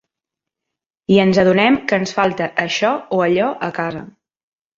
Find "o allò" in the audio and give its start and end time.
3.19-3.53